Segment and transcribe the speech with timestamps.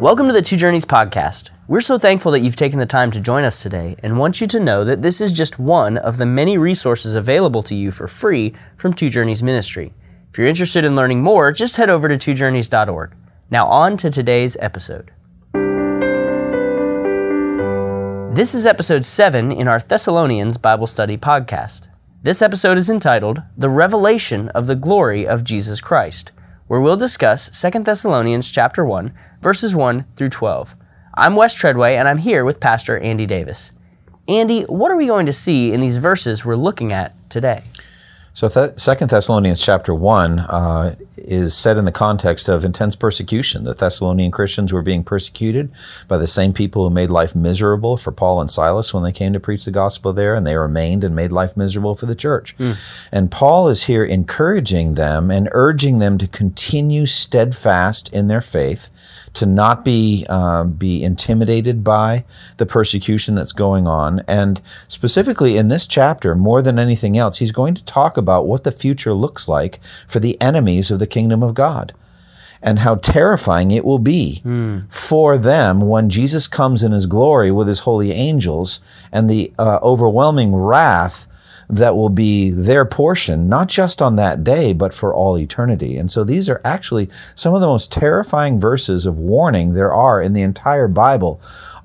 [0.00, 1.50] Welcome to the Two Journeys podcast.
[1.68, 4.46] We're so thankful that you've taken the time to join us today and want you
[4.46, 8.08] to know that this is just one of the many resources available to you for
[8.08, 9.92] free from Two Journeys Ministry.
[10.32, 13.14] If you're interested in learning more, just head over to twojourneys.org.
[13.50, 15.10] Now, on to today's episode.
[18.34, 21.88] This is episode 7 in our Thessalonians Bible Study podcast.
[22.22, 26.32] This episode is entitled The Revelation of the Glory of Jesus Christ
[26.70, 30.76] where we'll discuss 2 Thessalonians chapter 1, verses 1 through 12.
[31.14, 33.72] I'm Wes Treadway, and I'm here with Pastor Andy Davis.
[34.28, 37.64] Andy, what are we going to see in these verses we're looking at today?
[38.32, 43.64] So, Second Thessalonians chapter one uh, is set in the context of intense persecution.
[43.64, 45.70] The Thessalonian Christians were being persecuted
[46.06, 49.32] by the same people who made life miserable for Paul and Silas when they came
[49.32, 52.56] to preach the gospel there, and they remained and made life miserable for the church.
[52.56, 53.08] Mm.
[53.10, 58.90] And Paul is here encouraging them and urging them to continue steadfast in their faith,
[59.34, 62.24] to not be uh, be intimidated by
[62.58, 67.52] the persecution that's going on, and specifically in this chapter, more than anything else, he's
[67.52, 71.42] going to talk about what the future looks like for the enemies of the kingdom
[71.42, 71.92] of God
[72.62, 74.92] and how terrifying it will be mm.
[74.92, 79.78] for them when Jesus comes in his glory with his holy angels and the uh,
[79.82, 81.26] overwhelming wrath
[81.70, 85.96] that will be their portion, not just on that day, but for all eternity.
[85.96, 90.20] And so these are actually some of the most terrifying verses of warning there are
[90.20, 91.40] in the entire Bible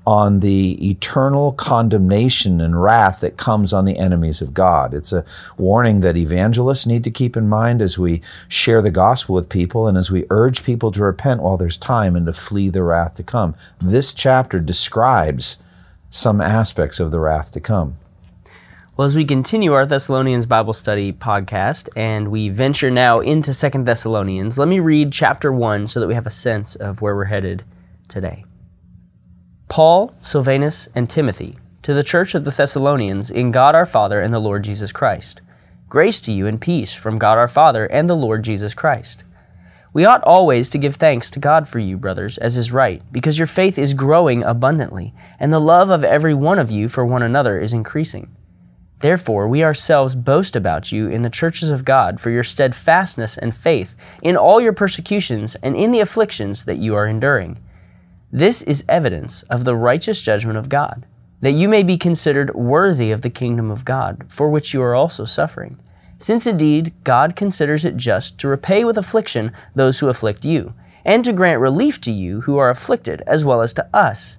[0.06, 4.94] on the eternal condemnation and wrath that comes on the enemies of God.
[4.94, 5.24] It's a
[5.56, 9.86] warning that evangelists need to keep in mind as we share the gospel with people
[9.86, 13.16] and as we urge people to repent while there's time and to flee the wrath
[13.16, 13.54] to come.
[13.78, 15.58] This chapter describes
[16.08, 17.98] some aspects of the wrath to come.
[18.96, 23.84] Well, as we continue our Thessalonians Bible study podcast and we venture now into Second
[23.84, 27.26] Thessalonians, let me read chapter 1 so that we have a sense of where we're
[27.26, 27.62] headed
[28.08, 28.46] today.
[29.68, 34.32] Paul, Silvanus, and Timothy, to the church of the Thessalonians, in God our Father and
[34.32, 35.42] the Lord Jesus Christ.
[35.90, 39.24] Grace to you and peace from God our Father and the Lord Jesus Christ.
[39.92, 43.38] We ought always to give thanks to God for you, brothers, as is right, because
[43.38, 47.22] your faith is growing abundantly, and the love of every one of you for one
[47.22, 48.34] another is increasing.
[49.00, 53.54] Therefore, we ourselves boast about you in the churches of God for your steadfastness and
[53.54, 57.58] faith in all your persecutions and in the afflictions that you are enduring
[58.32, 61.06] this is evidence of the righteous judgment of God,
[61.40, 64.94] that you may be considered worthy of the kingdom of God, for which you are
[64.94, 65.78] also suffering.
[66.18, 70.74] Since indeed God considers it just to repay with affliction those who afflict you,
[71.04, 74.38] and to grant relief to you who are afflicted, as well as to us,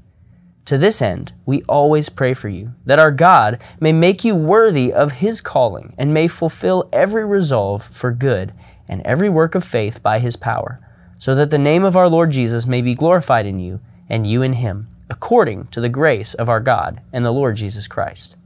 [0.71, 4.93] To this end, we always pray for you, that our God may make you worthy
[4.93, 8.53] of his calling and may fulfill every resolve for good
[8.87, 10.79] and every work of faith by his power,
[11.19, 14.41] so that the name of our Lord Jesus may be glorified in you and you
[14.41, 18.37] in him according to the grace of our God and the Lord Jesus Christ.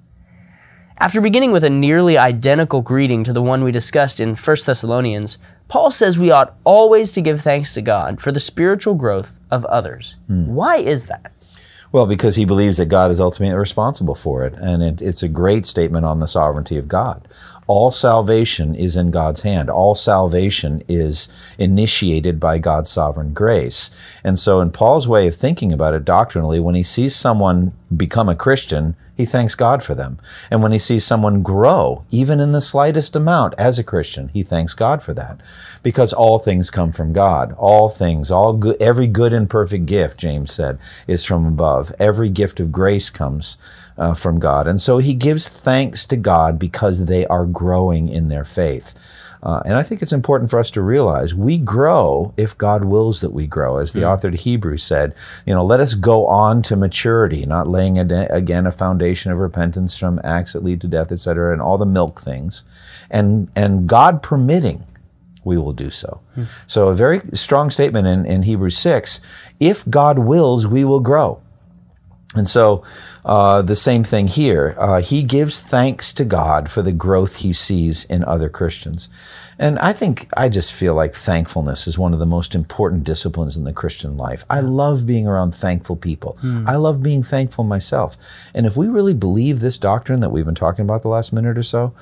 [0.97, 5.37] After beginning with a nearly identical greeting to the one we discussed in 1 Thessalonians,
[5.67, 9.63] Paul says we ought always to give thanks to God for the spiritual growth of
[9.65, 10.17] others.
[10.25, 10.47] Hmm.
[10.47, 11.33] Why is that?
[11.95, 14.53] Well, because he believes that God is ultimately responsible for it.
[14.55, 17.25] And it, it's a great statement on the sovereignty of God.
[17.67, 19.69] All salvation is in God's hand.
[19.69, 24.19] All salvation is initiated by God's sovereign grace.
[24.23, 28.29] And so, in Paul's way of thinking about it doctrinally, when he sees someone become
[28.29, 30.19] a Christian, he thanks God for them.
[30.51, 34.43] And when he sees someone grow, even in the slightest amount as a Christian, he
[34.43, 35.39] thanks God for that.
[35.83, 37.53] Because all things come from God.
[37.57, 41.93] All things, all good, every good and perfect gift, James said, is from above.
[41.97, 43.57] Every gift of grace comes
[43.97, 44.67] uh, from God.
[44.67, 48.93] And so he gives thanks to God because they are growing in their faith.
[49.41, 53.21] Uh, and I think it's important for us to realize we grow if God wills
[53.21, 53.77] that we grow.
[53.77, 54.11] As the mm.
[54.11, 55.15] author to Hebrews said,
[55.45, 59.97] you know, let us go on to maturity, not laying again a foundation of repentance
[59.97, 62.63] from acts that lead to death, etc., and all the milk things.
[63.11, 64.83] And, and God permitting,
[65.43, 66.21] we will do so.
[66.35, 66.47] Mm.
[66.65, 69.21] So a very strong statement in, in Hebrews 6,
[69.59, 71.41] if God wills, we will grow.
[72.35, 72.83] And so,
[73.25, 74.75] uh, the same thing here.
[74.77, 79.09] Uh, he gives thanks to God for the growth he sees in other Christians.
[79.57, 83.57] And I think I just feel like thankfulness is one of the most important disciplines
[83.57, 84.43] in the Christian life.
[84.49, 86.37] I love being around thankful people.
[86.43, 86.67] Mm.
[86.67, 88.15] I love being thankful myself.
[88.53, 91.57] And if we really believe this doctrine that we've been talking about the last minute
[91.57, 91.93] or so,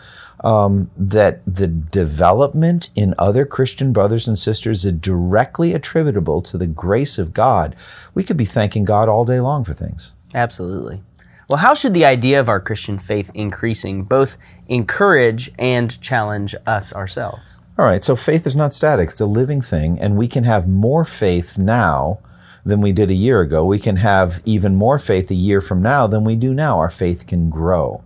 [0.43, 6.67] um, that the development in other Christian brothers and sisters is directly attributable to the
[6.67, 7.75] grace of God,
[8.13, 10.13] we could be thanking God all day long for things.
[10.33, 11.01] Absolutely.
[11.49, 14.37] Well, how should the idea of our Christian faith increasing both
[14.67, 17.59] encourage and challenge us ourselves?
[17.77, 20.67] All right, so faith is not static, it's a living thing, and we can have
[20.67, 22.19] more faith now
[22.65, 23.65] than we did a year ago.
[23.65, 26.79] We can have even more faith a year from now than we do now.
[26.79, 28.03] Our faith can grow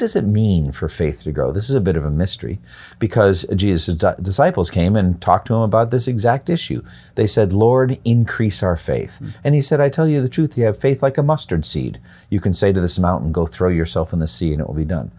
[0.00, 1.52] does it mean for faith to grow?
[1.52, 2.58] This is a bit of a mystery
[2.98, 6.82] because Jesus' disciples came and talked to him about this exact issue.
[7.14, 9.20] They said, Lord, increase our faith.
[9.22, 9.40] Mm-hmm.
[9.44, 12.00] And he said, I tell you the truth, you have faith like a mustard seed.
[12.28, 14.74] You can say to this mountain, go throw yourself in the sea and it will
[14.74, 15.12] be done.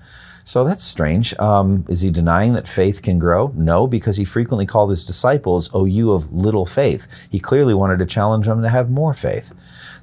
[0.44, 1.38] So that's strange.
[1.40, 3.54] Um, is he denying that faith can grow?
[3.56, 7.28] No, because he frequently called his disciples, Oh, you of little faith.
[7.30, 9.54] He clearly wanted to challenge them to have more faith.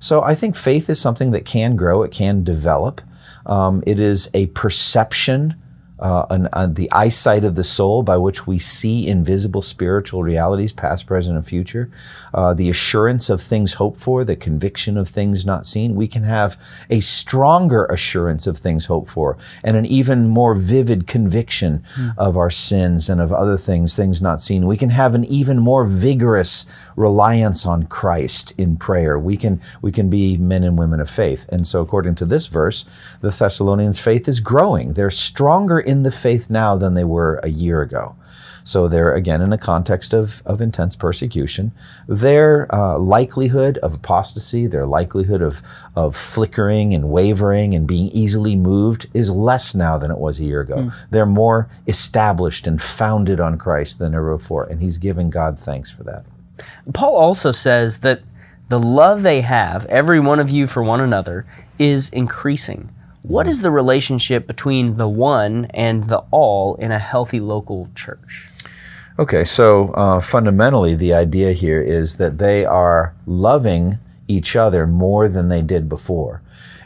[0.00, 3.00] So I think faith is something that can grow, it can develop.
[3.46, 5.56] Um, it is a perception
[6.00, 10.72] uh, an, uh, the eyesight of the soul by which we see invisible spiritual realities,
[10.72, 11.90] past, present, and future,
[12.32, 15.94] uh, the assurance of things hoped for, the conviction of things not seen.
[15.94, 21.06] We can have a stronger assurance of things hoped for and an even more vivid
[21.06, 22.14] conviction mm.
[22.16, 24.66] of our sins and of other things, things not seen.
[24.66, 26.66] We can have an even more vigorous
[26.96, 29.18] reliance on Christ in prayer.
[29.18, 31.48] We can, we can be men and women of faith.
[31.50, 32.84] And so, according to this verse,
[33.20, 34.94] the Thessalonians' faith is growing.
[34.94, 38.14] They're stronger in the faith now than they were a year ago.
[38.62, 41.72] So they're again in a context of, of intense persecution.
[42.06, 45.62] Their uh, likelihood of apostasy, their likelihood of,
[45.96, 50.44] of flickering and wavering and being easily moved is less now than it was a
[50.44, 50.76] year ago.
[50.76, 51.06] Mm.
[51.10, 54.64] They're more established and founded on Christ than ever before.
[54.64, 56.26] And he's giving God thanks for that.
[56.92, 58.20] Paul also says that
[58.68, 61.46] the love they have, every one of you for one another,
[61.78, 62.90] is increasing.
[63.28, 68.48] What is the relationship between the one and the all in a healthy local church?
[69.18, 73.98] Okay, so uh, fundamentally, the idea here is that they are loving
[74.28, 76.40] each other more than they did before.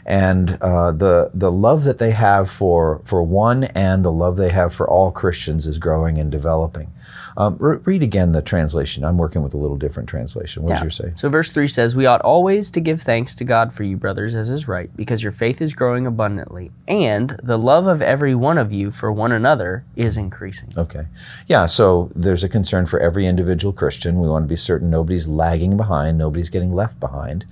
[0.05, 4.49] And uh, the, the love that they have for, for one and the love they
[4.49, 6.91] have for all Christians is growing and developing.
[7.35, 9.03] Um, re- read again the translation.
[9.03, 10.63] I'm working with a little different translation.
[10.63, 10.75] What yeah.
[10.75, 11.13] does your say?
[11.15, 14.35] So verse 3 says, We ought always to give thanks to God for you, brothers,
[14.35, 18.57] as is right, because your faith is growing abundantly, and the love of every one
[18.57, 20.71] of you for one another is increasing.
[20.77, 21.03] Okay.
[21.47, 24.19] Yeah, so there's a concern for every individual Christian.
[24.19, 27.45] We want to be certain nobody's lagging behind, nobody's getting left behind.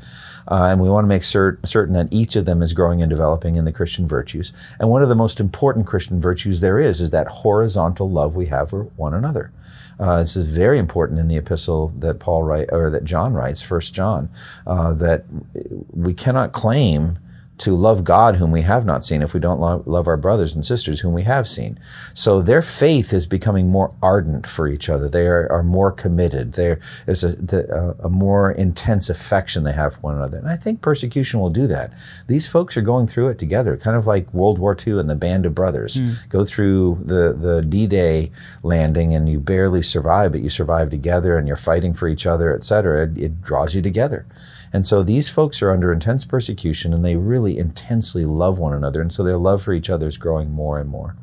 [0.51, 3.09] Uh, and we want to make cert- certain that each of them is growing and
[3.09, 4.51] developing in the Christian virtues.
[4.81, 8.47] And one of the most important Christian virtues there is is that horizontal love we
[8.47, 9.53] have for one another.
[9.97, 13.61] Uh, this is very important in the epistle that Paul write or that John writes,
[13.61, 14.29] First John,
[14.67, 15.23] uh, that
[15.91, 17.19] we cannot claim
[17.61, 20.55] to love God whom we have not seen if we don't love, love, our brothers
[20.55, 21.79] and sisters whom we have seen.
[22.13, 25.07] So their faith is becoming more ardent for each other.
[25.07, 26.53] They are, are more committed.
[26.53, 30.39] There is a, the, a, more intense affection they have for one another.
[30.39, 31.93] And I think persecution will do that.
[32.27, 35.15] These folks are going through it together, kind of like World War II and the
[35.15, 35.97] Band of Brothers.
[35.97, 36.29] Mm.
[36.29, 38.31] Go through the, the D-Day
[38.63, 42.55] landing and you barely survive, but you survive together and you're fighting for each other,
[42.55, 43.03] et cetera.
[43.03, 44.25] It, it draws you together.
[44.73, 49.01] And so these folks are under intense persecution and they really intensely love one another.
[49.01, 51.15] And so their love for each other is growing more and more.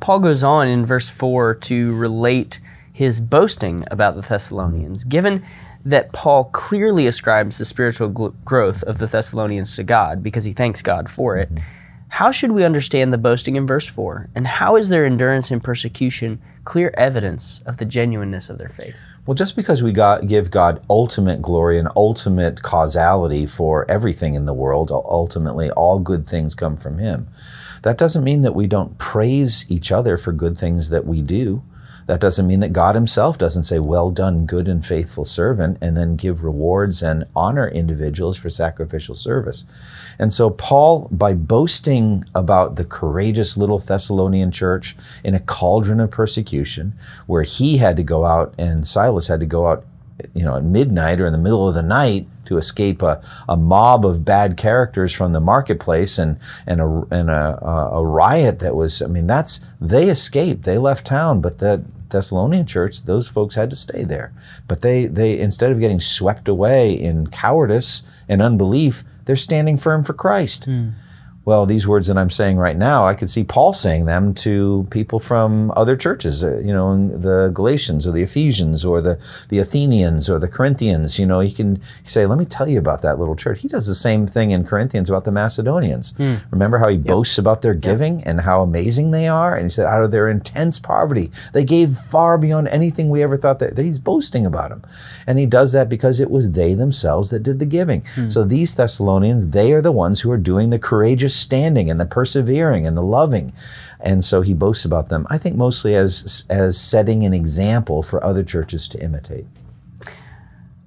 [0.00, 2.60] Paul goes on in verse 4 to relate
[2.92, 5.04] his boasting about the Thessalonians.
[5.04, 5.42] Given
[5.84, 10.52] that Paul clearly ascribes the spiritual gl- growth of the Thessalonians to God because he
[10.52, 11.64] thanks God for it, mm-hmm.
[12.08, 14.28] how should we understand the boasting in verse 4?
[14.34, 19.09] And how is their endurance in persecution clear evidence of the genuineness of their faith?
[19.26, 24.46] Well, just because we got, give God ultimate glory and ultimate causality for everything in
[24.46, 27.28] the world, ultimately all good things come from Him,
[27.82, 31.62] that doesn't mean that we don't praise each other for good things that we do.
[32.10, 35.96] That doesn't mean that God Himself doesn't say, Well done, good and faithful servant, and
[35.96, 39.64] then give rewards and honor individuals for sacrificial service.
[40.18, 46.10] And so, Paul, by boasting about the courageous little Thessalonian church in a cauldron of
[46.10, 46.94] persecution,
[47.28, 49.84] where he had to go out and Silas had to go out,
[50.34, 53.56] you know, at midnight or in the middle of the night to escape a, a
[53.56, 57.58] mob of bad characters from the marketplace and, and, a, and a,
[57.92, 62.66] a riot that was, I mean, that's, they escaped, they left town, but that, Thessalonian
[62.66, 64.32] church, those folks had to stay there.
[64.66, 70.02] But they, they instead of getting swept away in cowardice and unbelief, they're standing firm
[70.02, 70.68] for Christ.
[70.68, 70.94] Mm
[71.46, 74.86] well, these words that I'm saying right now, I could see Paul saying them to
[74.90, 79.18] people from other churches, uh, you know, the Galatians or the Ephesians or the,
[79.48, 81.18] the Athenians or the Corinthians.
[81.18, 83.62] You know, he can say, let me tell you about that little church.
[83.62, 86.12] He does the same thing in Corinthians about the Macedonians.
[86.18, 86.34] Hmm.
[86.50, 87.06] Remember how he yep.
[87.06, 88.28] boasts about their giving yep.
[88.28, 89.54] and how amazing they are?
[89.54, 93.38] And he said, out of their intense poverty, they gave far beyond anything we ever
[93.38, 94.82] thought that, that he's boasting about them.
[95.26, 98.04] And he does that because it was they themselves that did the giving.
[98.14, 98.28] Hmm.
[98.28, 102.06] So these Thessalonians, they are the ones who are doing the courageous standing and the
[102.06, 103.52] persevering and the loving.
[103.98, 108.22] And so he boasts about them, I think mostly as, as setting an example for
[108.24, 109.46] other churches to imitate.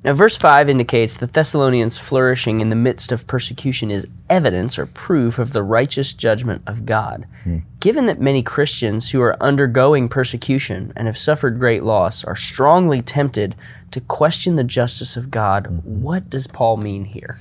[0.04, 4.86] Now, verse 5 indicates that Thessalonians flourishing in the midst of persecution is evidence or
[4.86, 7.26] proof of the righteous judgment of God.
[7.44, 7.60] Hmm.
[7.80, 13.02] Given that many Christians who are undergoing persecution and have suffered great loss are strongly
[13.02, 13.56] tempted
[13.92, 16.02] to question the justice of God, mm-hmm.
[16.02, 17.40] what does Paul mean here?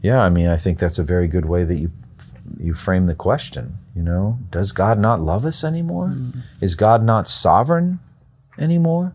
[0.00, 1.90] Yeah, I mean, I think that's a very good way that you
[2.58, 6.08] you frame the question, you know, does God not love us anymore?
[6.08, 6.42] Mm.
[6.60, 8.00] Is God not sovereign
[8.58, 9.14] anymore?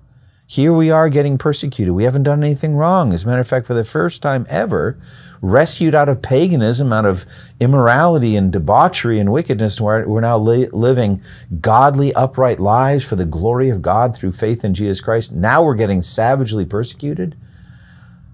[0.51, 1.93] Here we are getting persecuted.
[1.93, 3.13] We haven't done anything wrong.
[3.13, 4.97] As a matter of fact, for the first time ever,
[5.41, 7.25] rescued out of paganism, out of
[7.61, 11.21] immorality and debauchery and wickedness, we're, we're now li- living
[11.61, 15.31] godly, upright lives for the glory of God through faith in Jesus Christ.
[15.31, 17.38] Now we're getting savagely persecuted.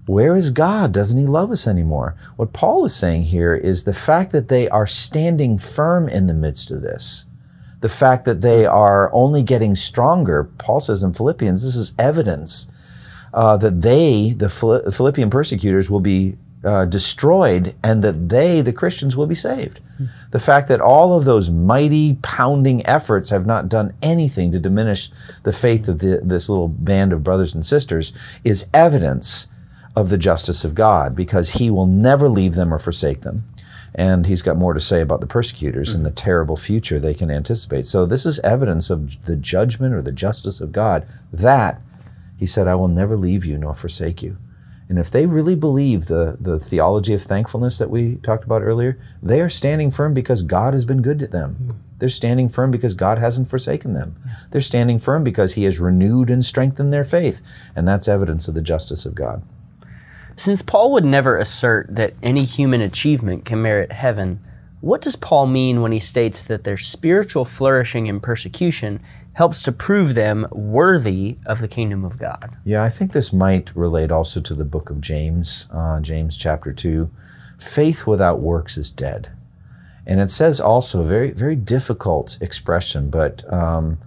[0.08, 0.92] Where is God?
[0.92, 2.16] Doesn't He love us anymore?
[2.36, 6.34] What Paul is saying here is the fact that they are standing firm in the
[6.34, 7.26] midst of this,
[7.82, 10.44] the fact that they are only getting stronger.
[10.44, 12.68] Paul says in Philippians, this is evidence
[13.34, 19.14] uh, that they, the Philippian persecutors, will be uh, destroyed and that they, the Christians,
[19.14, 19.80] will be saved.
[20.30, 25.10] The fact that all of those mighty pounding efforts have not done anything to diminish
[25.42, 28.12] the faith of the, this little band of brothers and sisters
[28.42, 29.48] is evidence
[29.96, 33.44] of the justice of God because he will never leave them or forsake them.
[33.94, 35.98] And he's got more to say about the persecutors mm-hmm.
[35.98, 37.86] and the terrible future they can anticipate.
[37.86, 41.80] So, this is evidence of the judgment or the justice of God that
[42.38, 44.36] he said, I will never leave you nor forsake you.
[44.88, 48.98] And if they really believe the, the theology of thankfulness that we talked about earlier,
[49.22, 51.56] they are standing firm because God has been good to them.
[51.60, 51.78] Mm-hmm.
[51.98, 54.16] They're standing firm because God hasn't forsaken them.
[54.50, 57.40] They're standing firm because He has renewed and strengthened their faith.
[57.74, 59.42] And that's evidence of the justice of God.
[60.38, 64.38] Since Paul would never assert that any human achievement can merit heaven,
[64.80, 69.02] what does Paul mean when he states that their spiritual flourishing in persecution
[69.32, 72.56] helps to prove them worthy of the kingdom of God?
[72.64, 76.72] Yeah, I think this might relate also to the book of James, uh, James chapter
[76.72, 77.10] 2.
[77.58, 79.32] Faith without works is dead.
[80.06, 83.98] And it says also very, very difficult expression, but um,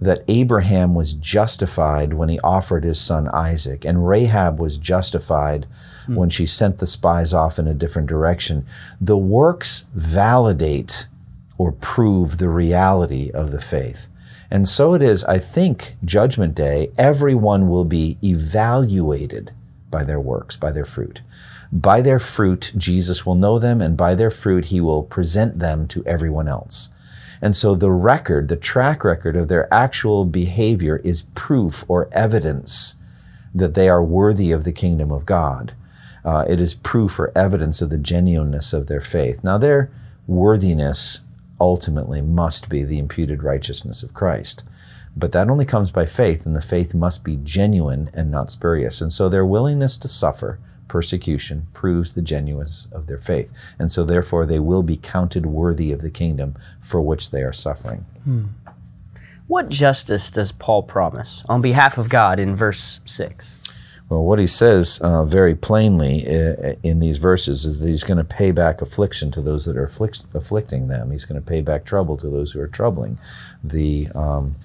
[0.00, 5.66] that Abraham was justified when he offered his son Isaac, and Rahab was justified
[6.06, 6.16] mm.
[6.16, 8.64] when she sent the spies off in a different direction.
[9.00, 11.08] The works validate
[11.56, 14.08] or prove the reality of the faith.
[14.50, 19.52] And so it is, I think, Judgment Day, everyone will be evaluated
[19.90, 21.20] by their works, by their fruit.
[21.70, 25.86] By their fruit, Jesus will know them, and by their fruit, he will present them
[25.88, 26.88] to everyone else.
[27.40, 32.96] And so the record, the track record of their actual behavior is proof or evidence
[33.54, 35.74] that they are worthy of the kingdom of God.
[36.24, 39.42] Uh, it is proof or evidence of the genuineness of their faith.
[39.42, 39.90] Now, their
[40.26, 41.20] worthiness
[41.60, 44.64] ultimately must be the imputed righteousness of Christ.
[45.16, 49.00] But that only comes by faith, and the faith must be genuine and not spurious.
[49.00, 53.52] And so their willingness to suffer persecution proves the genuineness of their faith.
[53.78, 57.52] And so, therefore, they will be counted worthy of the kingdom for which they are
[57.52, 58.06] suffering.
[58.24, 58.44] Hmm.
[59.46, 63.56] What justice does Paul promise on behalf of God in verse 6?
[64.08, 68.18] Well, what he says uh, very plainly uh, in these verses is that he's going
[68.18, 71.10] to pay back affliction to those that are afflict- afflicting them.
[71.10, 73.18] He's going to pay back trouble to those who are troubling
[73.62, 74.56] the um,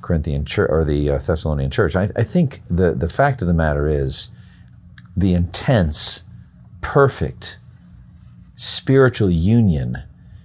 [0.00, 1.94] Corinthian church or the uh, Thessalonian church.
[1.94, 4.30] I, I, think the the fact of the matter is
[5.16, 6.22] the intense,
[6.80, 7.58] perfect
[8.54, 10.02] spiritual union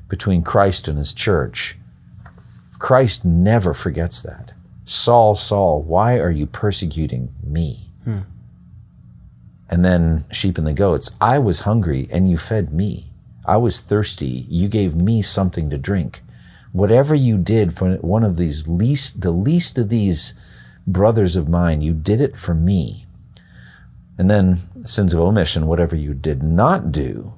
[0.08, 1.78] between Christ and his church.
[2.80, 4.54] Christ never forgets that.
[4.86, 7.90] Saul, Saul, why are you persecuting me?
[8.04, 8.20] Hmm.
[9.70, 13.12] And then sheep and the goats, I was hungry and you fed me.
[13.46, 16.22] I was thirsty, you gave me something to drink.
[16.72, 20.34] Whatever you did for one of these least, the least of these
[20.86, 23.05] brothers of mine, you did it for me.
[24.18, 27.34] And then sins of omission, whatever you did not do,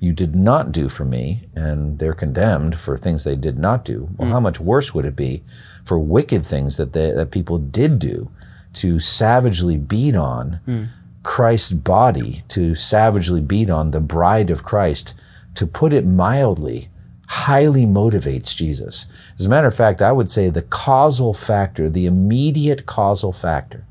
[0.00, 4.08] you did not do for me, and they're condemned for things they did not do.
[4.16, 4.32] Well, hmm.
[4.32, 5.44] how much worse would it be
[5.84, 8.32] for wicked things that they, that people did do
[8.74, 10.84] to savagely beat on hmm.
[11.22, 15.14] Christ's body, to savagely beat on the bride of Christ,
[15.54, 16.88] to put it mildly,
[17.28, 19.06] highly motivates Jesus.
[19.38, 23.86] As a matter of fact, I would say the causal factor, the immediate causal factor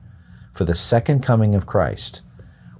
[0.51, 2.21] for the second coming of Christ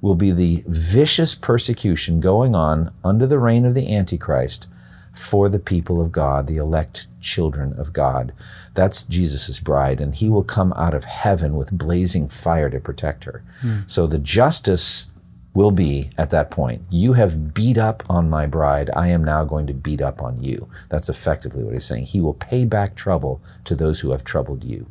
[0.02, 4.68] will be the vicious persecution going on under the reign of the Antichrist
[5.14, 8.34] for the people of God, the elect children of God.
[8.74, 13.26] That's Jesus' bride, and he will come out of heaven with blazing fire to protect
[13.26, 13.44] her.
[13.62, 13.80] Hmm.
[13.88, 15.08] So the justice
[15.54, 19.44] will be at that point, you have beat up on my bride, I am now
[19.44, 20.70] going to beat up on you.
[20.90, 22.06] That's effectively what he's saying.
[22.06, 24.88] He will pay back trouble to those who have troubled you.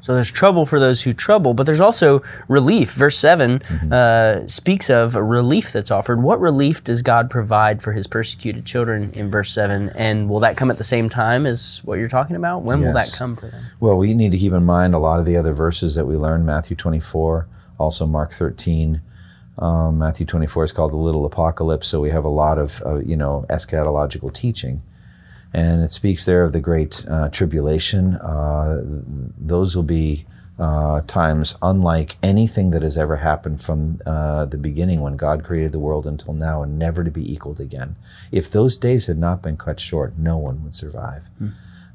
[0.00, 2.92] So there's trouble for those who trouble, but there's also relief.
[2.92, 3.92] Verse 7 Mm-hmm.
[3.92, 6.22] uh, speaks of a relief that's offered.
[6.22, 9.90] What relief does God provide for his persecuted children in verse 7?
[9.94, 12.62] And will that come at the same time as what you're talking about?
[12.62, 13.62] When will that come for them?
[13.78, 16.16] Well, we need to keep in mind a lot of the other verses that we
[16.16, 17.46] learned Matthew 24,
[17.78, 19.02] also Mark 13.
[19.58, 23.00] Um, Matthew 24 is called the little apocalypse, so we have a lot of, uh,
[23.00, 24.82] you know, eschatological teaching.
[25.52, 28.14] And it speaks there of the great uh, tribulation.
[28.14, 28.82] Uh,
[29.36, 30.26] those will be
[30.58, 35.72] uh, times unlike anything that has ever happened from uh, the beginning when God created
[35.72, 37.96] the world until now and never to be equaled again.
[38.30, 41.30] If those days had not been cut short, no one would survive.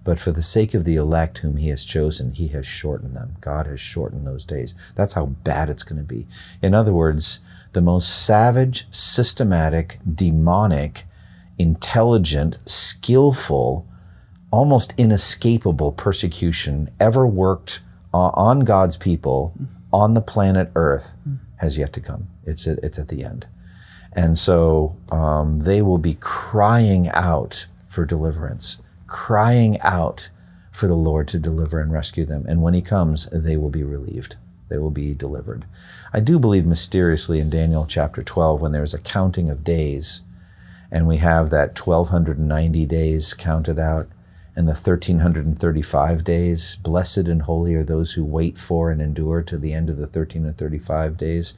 [0.04, 3.38] But for the sake of the elect whom he has chosen, he has shortened them.
[3.42, 4.76] God has shortened those days.
[4.96, 6.28] That's how bad it's going to be.
[6.62, 7.40] In other words,
[7.74, 11.06] the most savage, systematic, demonic,
[11.58, 13.88] intelligent, skillful,
[14.52, 17.82] almost inescapable persecution ever worked
[18.14, 19.54] on God's people
[19.92, 21.18] on the planet Earth
[21.58, 22.28] has yet to come.
[22.44, 23.48] It's at, it's at the end.
[24.14, 30.30] And so um, they will be crying out for deliverance, crying out
[30.72, 32.46] for the Lord to deliver and rescue them.
[32.48, 34.38] And when He comes, they will be relieved.
[34.70, 35.66] They will be delivered.
[36.14, 40.24] I do believe mysteriously in Daniel chapter 12, when there's a counting of days,
[40.92, 44.08] and we have that 1290 days counted out,
[44.56, 46.76] and the 1335 days.
[46.78, 50.04] Blessed and holy are those who wait for and endure to the end of the
[50.04, 51.54] 1335 days.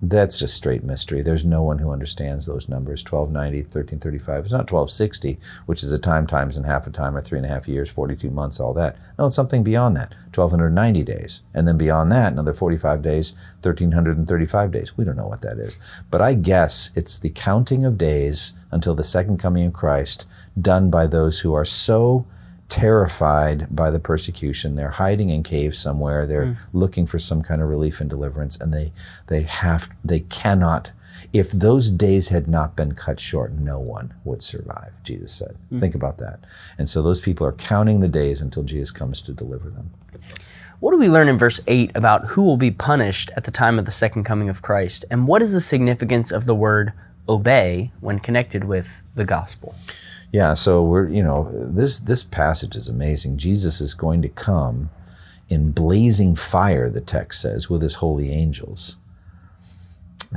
[0.00, 1.22] That's just straight mystery.
[1.22, 4.44] There's no one who understands those numbers 1290, 1335.
[4.44, 7.46] It's not 1260, which is a time times and half a time, or three and
[7.46, 8.96] a half years, 42 months, all that.
[9.18, 11.42] No, it's something beyond that 1290 days.
[11.52, 13.32] And then beyond that, another 45 days,
[13.62, 14.96] 1335 days.
[14.96, 15.76] We don't know what that is.
[16.10, 20.28] But I guess it's the counting of days until the second coming of Christ
[20.60, 22.24] done by those who are so
[22.68, 24.76] terrified by the persecution.
[24.76, 26.26] They're hiding in caves somewhere.
[26.26, 26.78] They're hmm.
[26.78, 28.92] looking for some kind of relief and deliverance, and they
[29.26, 30.92] they have they cannot.
[31.32, 34.92] If those days had not been cut short, no one would survive.
[35.02, 35.56] Jesus said.
[35.70, 35.80] Hmm.
[35.80, 36.40] Think about that.
[36.78, 39.90] And so those people are counting the days until Jesus comes to deliver them.
[40.80, 43.80] What do we learn in verse 8 about who will be punished at the time
[43.80, 45.04] of the second coming of Christ?
[45.10, 46.92] And what is the significance of the word
[47.28, 49.74] obey when connected with the gospel?
[50.30, 53.38] Yeah, so we're you know this this passage is amazing.
[53.38, 54.90] Jesus is going to come
[55.48, 58.98] in blazing fire, the text says, with his holy angels.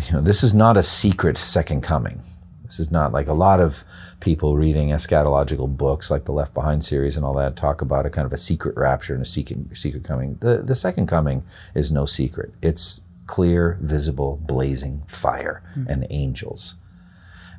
[0.08, 2.22] You know, this is not a secret second coming.
[2.64, 3.84] This is not like a lot of
[4.22, 8.10] people reading eschatological books like the Left Behind series and all that talk about a
[8.10, 10.38] kind of a secret rapture and a secret secret coming.
[10.40, 11.44] The the second coming
[11.76, 12.54] is no secret.
[12.62, 15.84] It's clear, visible, blazing fire hmm.
[15.90, 16.76] and angels.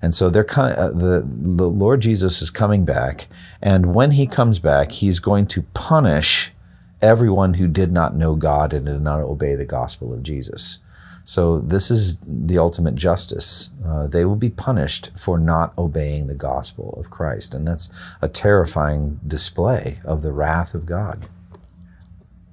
[0.02, 3.28] And so they're uh, the the Lord Jesus is coming back,
[3.62, 6.52] and when he comes back, he's going to punish
[7.00, 10.80] everyone who did not know God and did not obey the gospel of Jesus.
[11.24, 13.70] So this is the ultimate justice.
[13.84, 17.88] Uh, they will be punished for not obeying the gospel of Christ, and that's
[18.20, 21.26] a terrifying display of the wrath of God.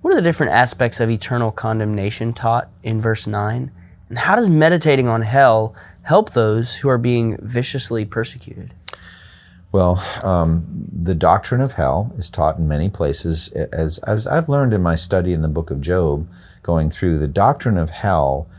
[0.02, 3.72] What are the different aspects of eternal condemnation taught in verse 9?
[4.10, 5.76] And how does meditating on hell
[6.10, 8.74] help those who are being viciously persecuted?
[9.72, 13.50] Well, um, the doctrine of hell is taught in many places.
[13.50, 16.28] As, as I've learned in my study in the book of Job,
[16.64, 18.50] going through, the doctrine of hell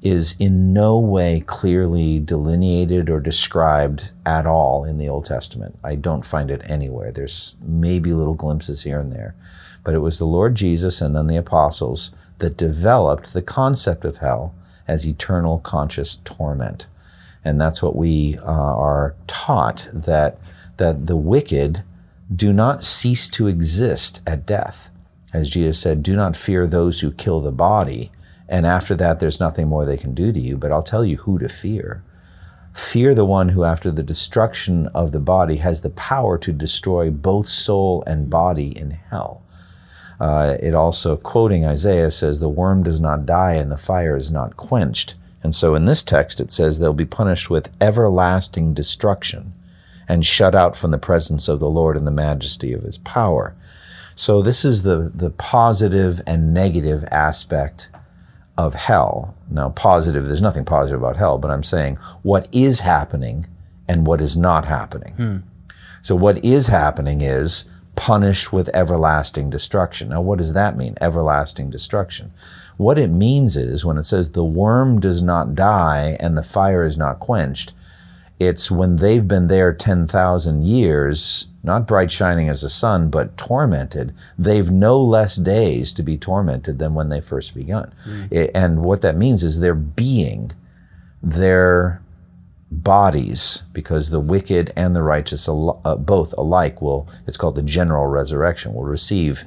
[0.00, 5.76] is in no way clearly delineated or described at all in the Old Testament.
[5.82, 7.10] I don't find it anywhere.
[7.10, 9.34] There's maybe little glimpses here and there.
[9.82, 14.18] But it was the Lord Jesus and then the apostles that developed the concept of
[14.18, 14.54] hell
[14.86, 16.86] as eternal conscious torment.
[17.44, 20.38] And that's what we uh, are taught that,
[20.76, 21.84] that the wicked
[22.34, 24.90] do not cease to exist at death.
[25.32, 28.10] As Jesus said, do not fear those who kill the body.
[28.48, 31.18] And after that, there's nothing more they can do to you, but I'll tell you
[31.18, 32.02] who to fear.
[32.72, 37.10] Fear the one who, after the destruction of the body, has the power to destroy
[37.10, 39.44] both soul and body in hell.
[40.20, 44.30] Uh, it also, quoting Isaiah, says, The worm does not die and the fire is
[44.30, 45.14] not quenched.
[45.42, 49.54] And so in this text, it says they'll be punished with everlasting destruction
[50.08, 53.54] and shut out from the presence of the Lord and the majesty of his power.
[54.16, 57.90] So this is the, the positive and negative aspect
[58.58, 59.34] of hell.
[59.50, 63.46] Now, positive, there's nothing positive about hell, but I'm saying what is happening
[63.88, 65.14] and what is not happening.
[65.14, 65.36] Hmm.
[66.02, 67.64] So what is happening is
[68.00, 70.08] punished with everlasting destruction.
[70.08, 70.96] Now, what does that mean?
[71.02, 72.32] Everlasting destruction.
[72.78, 76.82] What it means is when it says the worm does not die and the fire
[76.82, 77.74] is not quenched,
[78.38, 84.14] it's when they've been there 10,000 years, not bright shining as a sun, but tormented,
[84.38, 87.92] they've no less days to be tormented than when they first begun.
[88.08, 88.32] Mm.
[88.32, 90.52] It, and what that means is their being,
[91.22, 92.00] their
[92.70, 98.06] bodies because the wicked and the righteous uh, both alike will it's called the general
[98.06, 99.44] resurrection will receive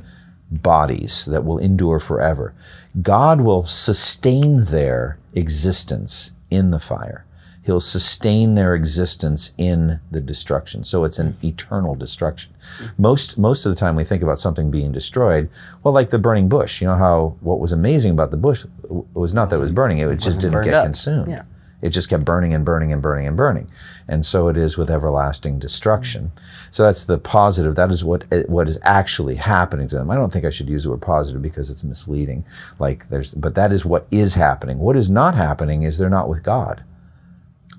[0.51, 2.53] bodies that will endure forever.
[3.01, 7.25] God will sustain their existence in the fire.
[7.65, 10.83] He'll sustain their existence in the destruction.
[10.83, 12.53] So it's an eternal destruction.
[12.97, 15.49] Most most of the time we think about something being destroyed
[15.81, 16.81] well like the burning bush.
[16.81, 18.65] You know how what was amazing about the bush
[19.13, 20.83] was not that it was burning it, it just didn't get up.
[20.83, 21.29] consumed.
[21.29, 21.43] Yeah.
[21.83, 23.69] It just kept burning and burning and burning and burning.
[24.07, 26.31] And so it is with everlasting destruction.
[26.71, 27.75] So that's the positive.
[27.75, 30.09] That is what what is actually happening to them.
[30.09, 32.45] I don't think I should use the word positive because it's misleading.
[32.79, 34.79] Like there's, but that is what is happening.
[34.79, 36.85] What is not happening is they're not with God.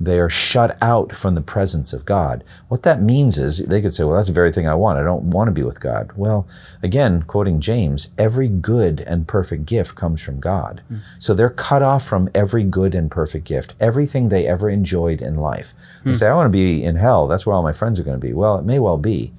[0.01, 2.43] They are shut out from the presence of God.
[2.69, 4.99] What that means is they could say, well, that's the very thing I want.
[4.99, 6.11] I don't want to be with God.
[6.17, 6.49] Well,
[6.83, 10.83] again, quoting James, every good and perfect gift comes from God.
[10.91, 11.01] Mm.
[11.19, 15.37] So they're cut off from every good and perfect gift, everything they ever enjoyed in
[15.37, 15.75] life.
[16.03, 16.15] They hmm.
[16.15, 17.29] say, I want to be in hell.
[17.29, 18.33] That's where all my friends are going to be.
[18.33, 19.33] Well, it may well be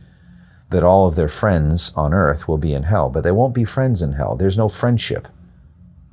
[0.69, 3.65] that all of their friends on earth will be in hell, but they won't be
[3.65, 4.35] friends in hell.
[4.35, 5.27] There's no friendship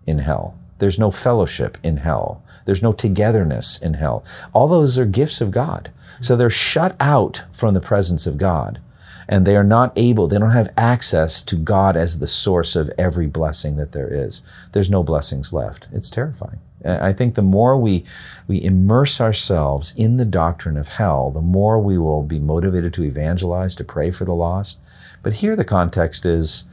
[0.06, 0.58] in hell.
[0.82, 2.42] There's no fellowship in hell.
[2.64, 4.24] There's no togetherness in hell.
[4.52, 5.92] All those are gifts of God.
[6.20, 8.80] So they're shut out from the presence of God.
[9.28, 12.90] And they are not able, they don't have access to God as the source of
[12.98, 14.42] every blessing that there is.
[14.72, 15.86] There's no blessings left.
[15.92, 16.58] It's terrifying.
[16.84, 18.04] I think the more we,
[18.48, 23.04] we immerse ourselves in the doctrine of hell, the more we will be motivated to
[23.04, 24.80] evangelize, to pray for the lost.
[25.22, 26.64] But here the context is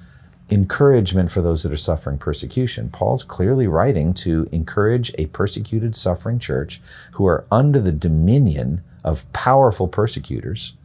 [0.49, 2.89] encouragement for those that are suffering persecution.
[2.89, 6.81] Paul's clearly writing to encourage a persecuted, suffering church
[7.13, 10.75] who are under the dominion of powerful persecutors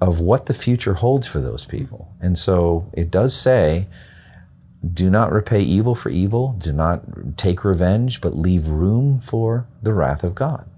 [0.00, 2.12] of what the future holds for those people.
[2.20, 3.86] And so it does say,
[4.86, 9.94] do not repay evil for evil, do not take revenge, but leave room for the
[9.94, 10.68] wrath of God.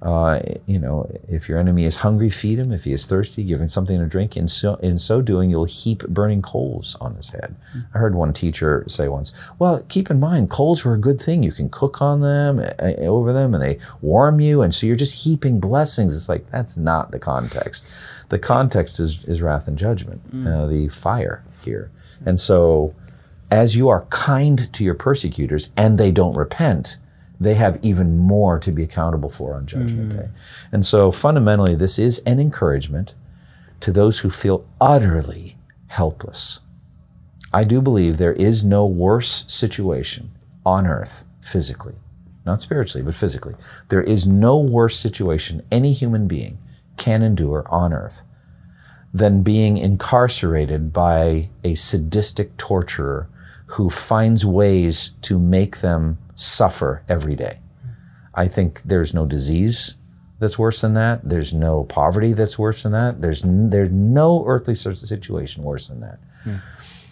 [0.00, 2.70] Uh, you know, if your enemy is hungry, feed him.
[2.70, 4.36] If he is thirsty, give him something to drink.
[4.36, 7.56] In so, in so doing, you'll heap burning coals on his head.
[7.70, 7.96] Mm-hmm.
[7.96, 11.42] I heard one teacher say once, well, keep in mind, coals are a good thing.
[11.42, 14.62] You can cook on them, uh, over them, and they warm you.
[14.62, 16.14] And so you're just heaping blessings.
[16.14, 17.92] It's like, that's not the context.
[18.28, 20.46] The context is, is wrath and judgment, mm.
[20.46, 21.90] uh, the fire here.
[22.24, 22.94] And so,
[23.50, 26.98] as you are kind to your persecutors and they don't repent,
[27.40, 30.16] they have even more to be accountable for on Judgment mm.
[30.16, 30.28] Day.
[30.72, 33.14] And so fundamentally, this is an encouragement
[33.80, 36.60] to those who feel utterly helpless.
[37.52, 40.32] I do believe there is no worse situation
[40.66, 41.94] on earth physically,
[42.44, 43.54] not spiritually, but physically.
[43.88, 46.58] There is no worse situation any human being
[46.96, 48.22] can endure on earth
[49.14, 53.28] than being incarcerated by a sadistic torturer
[53.72, 57.58] who finds ways to make them suffer every day.
[58.34, 59.96] I think there's no disease
[60.38, 61.28] that's worse than that.
[61.28, 63.20] There's no poverty that's worse than that.
[63.20, 66.20] There's n- there's no earthly situation worse than that.
[66.44, 66.56] Hmm.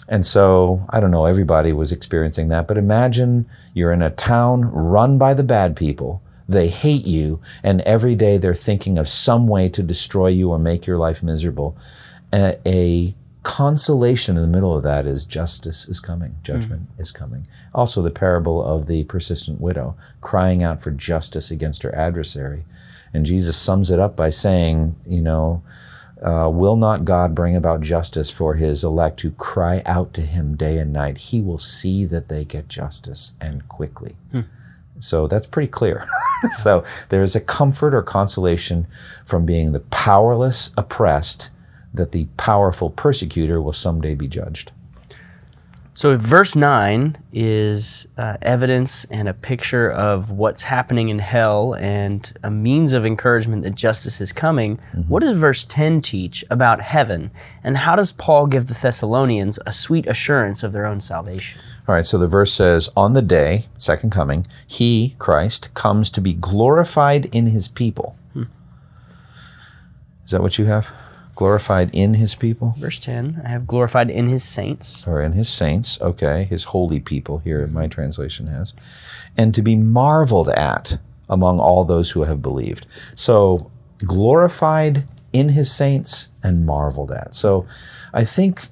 [0.09, 1.25] And so I don't know.
[1.25, 6.23] Everybody was experiencing that, but imagine you're in a town run by the bad people.
[6.49, 10.61] They hate you, and every day they're thinking of some way to destroy you or
[10.61, 11.77] make your life miserable.
[12.33, 17.01] A, a consolation in the middle of that is justice is coming, judgment mm.
[17.01, 17.47] is coming.
[17.73, 22.65] Also, the parable of the persistent widow crying out for justice against her adversary.
[23.15, 25.63] And Jesus sums it up by saying, you know,
[26.21, 30.57] uh, will not God bring about justice for his elect who cry out to him
[30.57, 31.19] day and night?
[31.19, 34.17] He will see that they get justice and quickly.
[34.33, 34.41] Hmm.
[34.99, 36.09] So that's pretty clear.
[36.51, 38.89] so there's a comfort or consolation
[39.25, 41.51] from being the powerless, oppressed,
[41.97, 44.73] that the powerful persecutor will someday be judged.
[45.97, 52.31] So, verse 9 is uh, evidence and a picture of what's happening in hell and
[52.45, 54.79] a means of encouragement that justice is coming.
[55.09, 57.31] What does verse 10 teach about heaven?
[57.65, 61.63] And how does Paul give the Thessalonians a sweet assurance of their own salvation?
[61.89, 66.21] All right, so the verse says, On the day, second coming, he, Christ, comes to
[66.21, 68.17] be glorified in his people.
[70.27, 70.91] Is that what you have?
[71.37, 72.73] Glorified in his people?
[72.79, 75.07] Verse 10 I have glorified in his saints.
[75.07, 78.75] Or in his saints, okay, his holy people, here my translation has.
[79.37, 82.87] And to be marveled at among all those who have believed.
[83.15, 87.35] So glorified in his saints and marveled at.
[87.35, 87.67] So
[88.15, 88.69] I think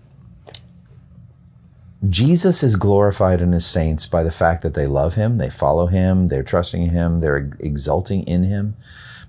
[2.08, 5.86] Jesus is glorified in his saints by the fact that they love him, they follow
[5.86, 8.76] him, they're trusting in him, they're exulting in him.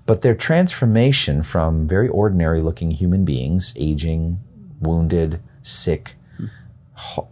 [0.06, 4.40] But their transformation from very ordinary looking human beings, aging,
[4.80, 6.14] wounded, sick,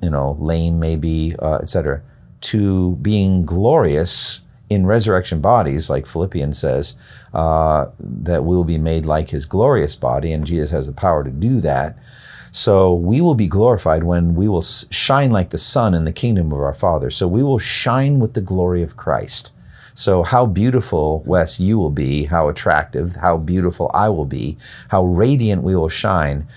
[0.02, 2.02] you know, lame maybe, uh, etc.,
[2.40, 6.94] to being glorious in resurrection bodies, like Philippians says,
[7.32, 11.30] uh, that we'll be made like his glorious body, and Jesus has the power to
[11.30, 11.96] do that.
[12.50, 16.52] So we will be glorified when we will shine like the sun in the kingdom
[16.52, 17.10] of our Father.
[17.10, 19.54] So we will shine with the glory of Christ.
[19.94, 25.04] So how beautiful, Wes, you will be, how attractive, how beautiful I will be, how
[25.04, 26.48] radiant we will shine.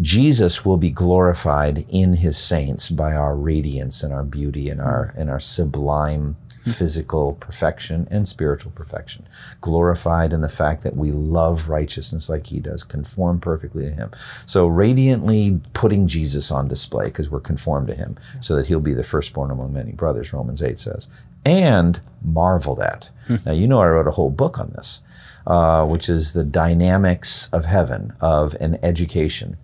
[0.00, 5.12] Jesus will be glorified in his saints by our radiance and our beauty and our
[5.12, 5.20] hmm.
[5.20, 9.26] and our sublime physical perfection and spiritual perfection.
[9.60, 14.10] Glorified in the fact that we love righteousness like he does, conform perfectly to him.
[14.44, 18.42] So radiantly putting Jesus on display because we're conformed to him hmm.
[18.42, 21.08] so that he'll be the firstborn among many brothers, Romans 8 says.
[21.48, 23.10] And marveled at.
[23.44, 25.02] Now, you know, I wrote a whole book on this,
[25.46, 29.56] uh, which is the dynamics of heaven, of an education.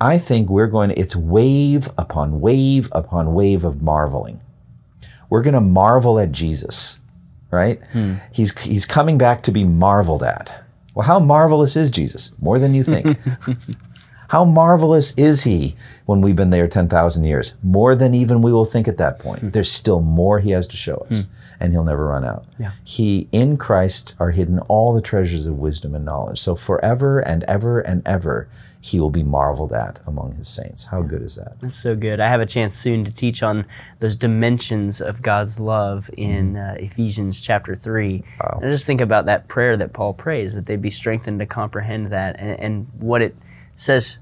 [0.00, 4.40] I think we're going to, it's wave upon wave upon wave of marveling.
[5.30, 7.00] We're going to marvel at Jesus,
[7.50, 7.80] right?
[8.32, 10.64] He's, he's coming back to be marveled at.
[10.94, 12.32] Well, how marvelous is Jesus?
[12.40, 13.06] More than you think.
[14.28, 17.54] how marvelous is he when we've been there 10,000 years?
[17.62, 19.40] More than even we will think at that point.
[19.40, 19.50] Hmm.
[19.50, 21.30] There's still more he has to show us, hmm.
[21.60, 22.44] and he'll never run out.
[22.58, 22.72] Yeah.
[22.84, 26.38] He, in Christ, are hidden all the treasures of wisdom and knowledge.
[26.38, 28.48] So forever and ever and ever,
[28.80, 30.84] he will be marveled at among his saints.
[30.84, 31.60] How good is that?
[31.60, 32.20] That's so good.
[32.20, 33.66] I have a chance soon to teach on
[33.98, 36.56] those dimensions of God's love in hmm.
[36.56, 38.22] uh, Ephesians chapter 3.
[38.40, 41.46] And I just think about that prayer that Paul prays, that they be strengthened to
[41.46, 42.38] comprehend that.
[42.38, 43.36] And, and what it
[43.76, 44.18] says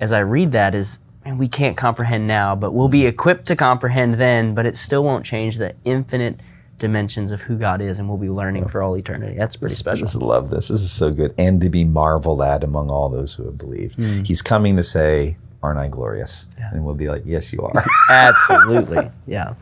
[0.00, 3.56] as I read that is, and we can't comprehend now, but we'll be equipped to
[3.56, 6.40] comprehend then, but it still won't change the infinite
[6.78, 9.36] dimensions of who God is, and we'll be learning for all eternity.
[9.36, 10.04] That's pretty special.
[10.04, 10.68] I just love this.
[10.68, 11.34] This is so good.
[11.36, 13.96] And to be marveled at among all those who have believed.
[13.96, 14.22] Hmm.
[14.22, 16.48] He's coming to say, Aren't I glorious?
[16.72, 17.72] And we'll be like, Yes, you are.
[18.12, 19.10] Absolutely.
[19.26, 19.54] yeah.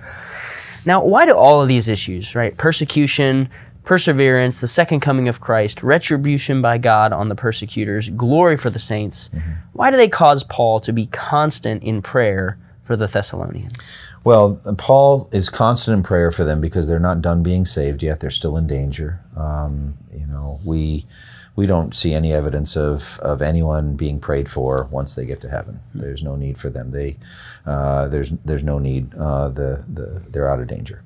[0.85, 2.57] Now, why do all of these issues, right?
[2.57, 3.49] Persecution,
[3.87, 8.79] perseverance, the second coming of Christ, retribution by God on the persecutors, glory for the
[8.79, 9.31] saints,
[9.73, 13.97] why do they cause Paul to be constant in prayer for the Thessalonians?
[14.25, 18.19] Well, Paul is constant in prayer for them because they're not done being saved yet.
[18.19, 19.21] They're still in danger.
[19.37, 21.07] Um, you know, we
[21.55, 25.49] we don't see any evidence of, of anyone being prayed for once they get to
[25.49, 25.81] heaven.
[25.95, 26.91] There's no need for them.
[26.91, 27.19] They
[27.65, 29.15] uh, there's there's no need.
[29.15, 31.05] Uh, the the they're out of danger.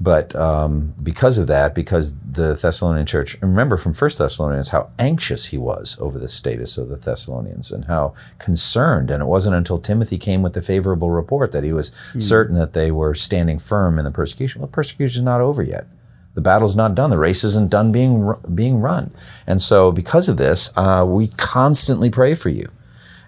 [0.00, 5.46] But um, because of that, because the Thessalonian church, remember from First Thessalonians how anxious
[5.46, 9.10] he was over the status of the Thessalonians and how concerned.
[9.10, 12.72] And it wasn't until Timothy came with the favorable report that he was certain that
[12.72, 14.60] they were standing firm in the persecution.
[14.60, 15.86] Well, persecution is not over yet.
[16.34, 17.10] The battle's not done.
[17.10, 19.12] The race isn't done being being run.
[19.46, 22.68] And so, because of this, uh, we constantly pray for you.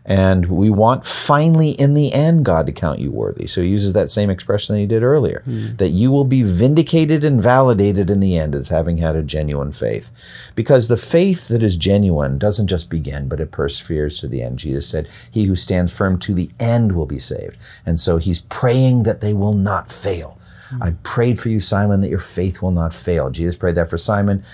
[0.08, 3.48] And we want finally in the end God to count you worthy.
[3.48, 5.74] So he uses that same expression that he did earlier hmm.
[5.76, 9.72] that you will be vindicated and validated in the end as having had a genuine
[9.72, 10.52] faith.
[10.54, 14.60] Because the faith that is genuine doesn't just begin, but it perseveres to the end.
[14.60, 17.58] Jesus said, He who stands firm to the end will be saved.
[17.84, 20.38] And so he's praying that they will not fail.
[20.68, 20.82] Hmm.
[20.84, 23.30] I prayed for you, Simon, that your faith will not fail.
[23.30, 24.44] Jesus prayed that for Simon.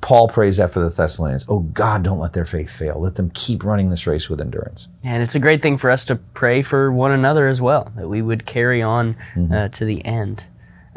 [0.00, 1.44] Paul prays that for the Thessalonians.
[1.48, 3.00] Oh God, don't let their faith fail.
[3.00, 4.88] Let them keep running this race with endurance.
[5.02, 8.08] And it's a great thing for us to pray for one another as well, that
[8.08, 9.16] we would carry on
[9.52, 10.48] uh, to the end.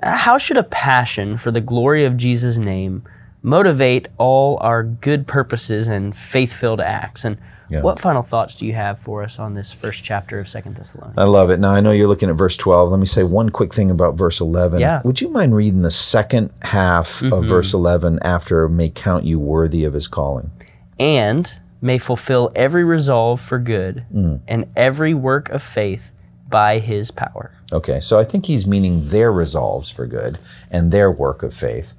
[0.04, 3.04] Uh, how should a passion for the glory of Jesus' name
[3.42, 7.26] motivate all our good purposes and faith filled acts?
[7.26, 7.38] And
[7.70, 7.82] Yeah.
[7.82, 11.18] what final thoughts do you have for us on this first chapter of Second Thessalonians?
[11.18, 11.60] I love it.
[11.60, 12.90] Now I know you're looking at verse 12.
[12.90, 14.80] Let me say one quick thing about verse 11.
[14.80, 15.02] Yeah.
[15.04, 17.48] Would you mind reading the second half of mm-hmm.
[17.48, 20.52] verse 11 after may count you worthy of his calling?
[21.00, 24.42] and may fulfill every resolve for good mm.
[24.48, 26.14] and every work of faith,
[26.50, 27.52] by his power.
[27.72, 30.40] Okay, so I think he's meaning their resolves for good
[30.72, 31.94] and their work of faith.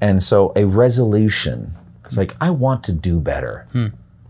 [0.00, 1.72] And so a resolution,
[2.04, 3.66] it's like, I want to do better.
[3.72, 3.86] Hmm.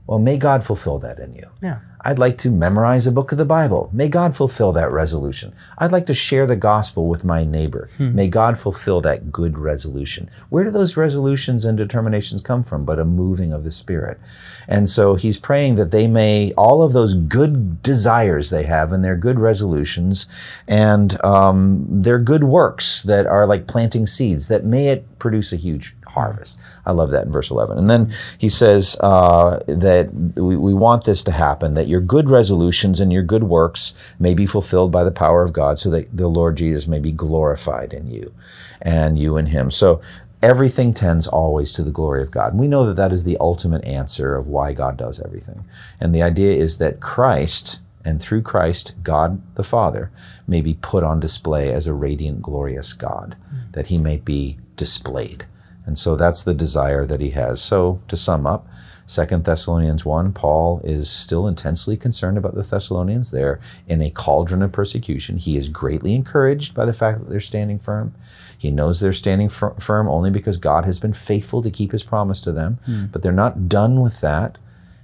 [0.08, 1.50] Well, may God fulfill that in you.
[1.62, 1.80] Yeah.
[2.00, 3.90] I'd like to memorize a book of the Bible.
[3.92, 5.52] May God fulfill that resolution.
[5.76, 7.90] I'd like to share the gospel with my neighbor.
[7.98, 10.30] May God fulfill that good resolution.
[10.48, 12.86] Where do those resolutions and determinations come from?
[12.86, 14.18] But a moving of the Spirit.
[14.66, 19.04] And so he's praying that they may, all of those good desires they have and
[19.04, 20.26] their good resolutions
[20.66, 25.56] and um, their good works that are like planting seeds, that may it produce a
[25.56, 26.60] huge harvest.
[26.84, 27.78] I love that in verse 11.
[27.78, 32.28] And then he says uh, that we, we want this to happen, that your good
[32.28, 36.16] resolutions and your good works may be fulfilled by the power of God, so that
[36.16, 38.34] the Lord Jesus may be glorified in you
[38.82, 39.70] and you in him.
[39.70, 40.00] So
[40.42, 42.52] everything tends always to the glory of God.
[42.52, 45.64] And we know that that is the ultimate answer of why God does everything.
[46.00, 50.10] And the idea is that Christ, and through Christ, God the Father,
[50.46, 53.36] may be put on display as a radiant, glorious God,
[53.72, 55.46] that he may be displayed.
[55.88, 57.62] And so that's the desire that he has.
[57.62, 58.68] So to sum up,
[59.06, 63.30] Second Thessalonians 1, Paul is still intensely concerned about the Thessalonians.
[63.30, 65.38] They're in a cauldron of persecution.
[65.38, 68.14] He is greatly encouraged by the fact that they're standing firm.
[68.58, 72.04] He knows they're standing fir- firm only because God has been faithful to keep his
[72.04, 72.80] promise to them.
[72.84, 73.06] Hmm.
[73.10, 74.58] But they're not done with that.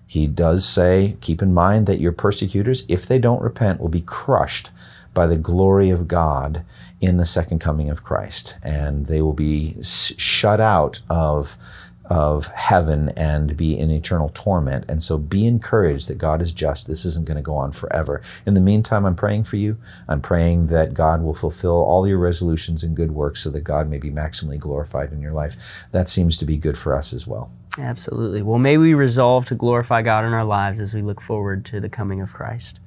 [0.06, 4.02] He does say, keep in mind that your persecutors, if they don't repent, will be
[4.02, 4.68] crushed
[5.14, 6.62] by the glory of God
[7.04, 8.56] in the second coming of Christ.
[8.62, 11.58] And they will be shut out of,
[12.06, 14.86] of heaven and be in eternal torment.
[14.88, 16.86] And so be encouraged that God is just.
[16.86, 18.22] This isn't going to go on forever.
[18.46, 19.76] In the meantime, I'm praying for you.
[20.08, 23.88] I'm praying that God will fulfill all your resolutions and good works so that God
[23.88, 25.86] may be maximally glorified in your life.
[25.92, 27.52] That seems to be good for us as well.
[27.78, 28.40] Absolutely.
[28.40, 31.80] Well, may we resolve to glorify God in our lives as we look forward to
[31.80, 32.80] the coming of Christ.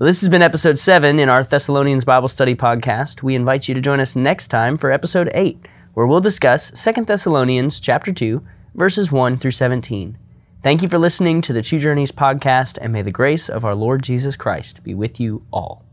[0.00, 3.22] Well, this has been episode 7 in our Thessalonians Bible Study podcast.
[3.22, 7.04] We invite you to join us next time for episode 8, where we'll discuss 2
[7.04, 10.18] Thessalonians chapter 2, verses 1 through 17.
[10.62, 13.76] Thank you for listening to the Two Journeys podcast, and may the grace of our
[13.76, 15.84] Lord Jesus Christ be with you all.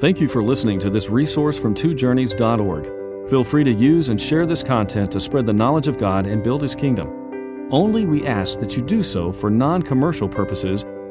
[0.00, 3.30] Thank you for listening to this resource from twojourneys.org.
[3.30, 6.44] Feel free to use and share this content to spread the knowledge of God and
[6.44, 7.68] build His kingdom.
[7.70, 10.84] Only we ask that you do so for non commercial purposes